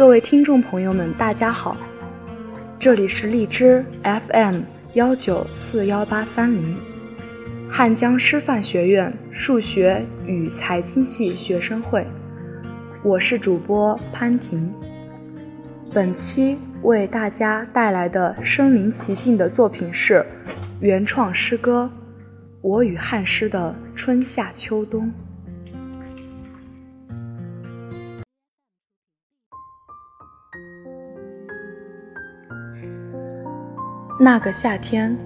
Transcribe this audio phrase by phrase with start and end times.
[0.00, 1.76] 各位听众朋友们，大家好，
[2.78, 4.62] 这里是荔枝 FM
[4.94, 6.74] 幺九四幺八三零，
[7.70, 12.06] 汉江师范学院数学与财经系学生会，
[13.02, 14.72] 我是主播潘婷。
[15.92, 20.24] 本期为大家带来的身临其境的作品是
[20.80, 21.90] 原创诗歌
[22.62, 25.08] 《我与汉诗的春夏秋冬》。
[34.22, 35.16] 那个夏天，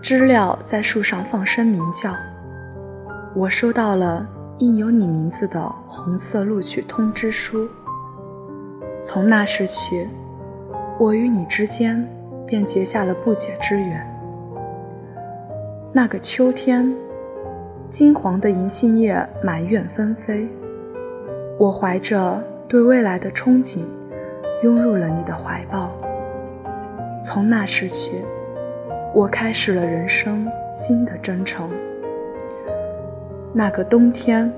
[0.00, 2.14] 知了在树上放声鸣叫。
[3.34, 4.24] 我收到了
[4.58, 7.68] 印有你名字的红色录取通知书。
[9.02, 10.06] 从那时起，
[11.00, 12.08] 我与你之间
[12.46, 14.06] 便结下了不解之缘。
[15.92, 16.94] 那个秋天，
[17.90, 20.48] 金黄的银杏叶满院纷飞，
[21.58, 23.80] 我怀着对未来的憧憬，
[24.62, 25.90] 拥入了你的怀抱。
[27.26, 28.24] 从那时起，
[29.12, 31.68] 我开始了人生新的征程。
[33.52, 34.48] 那个冬天，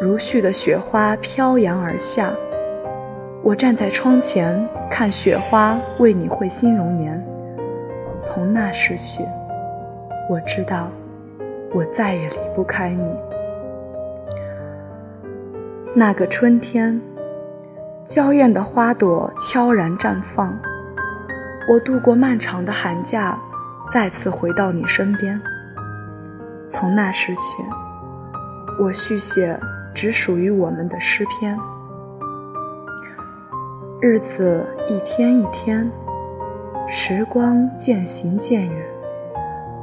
[0.00, 2.32] 如絮的雪花飘扬而下，
[3.40, 7.24] 我站在窗前看雪花为你绘新容颜。
[8.20, 9.24] 从那时起，
[10.28, 10.88] 我知道
[11.72, 13.04] 我再也离不开你。
[15.94, 17.00] 那个春天，
[18.04, 20.58] 娇艳的花朵悄然绽放。
[21.68, 23.38] 我度过漫长的寒假，
[23.92, 25.40] 再次回到你身边。
[26.68, 27.62] 从那时起，
[28.80, 29.58] 我续写
[29.94, 31.56] 只属于我们的诗篇。
[34.00, 35.88] 日子一天一天，
[36.88, 38.86] 时光渐行渐远，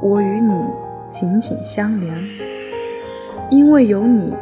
[0.02, 0.52] 我与你
[1.10, 2.12] 紧紧相连。
[3.50, 4.34] 因为有你，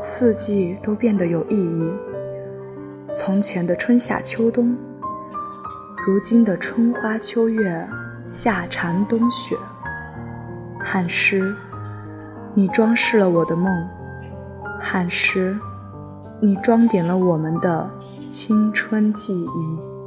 [0.00, 1.90] 四季都变得有意义。
[3.12, 4.76] 从前的春夏秋冬。
[6.08, 7.86] 如今的春花秋月，
[8.26, 9.54] 夏蝉冬雪，
[10.80, 11.54] 汉诗，
[12.54, 13.70] 你装饰了我的梦；
[14.80, 15.54] 汉诗，
[16.40, 17.90] 你装点了我们的
[18.26, 19.97] 青春记忆。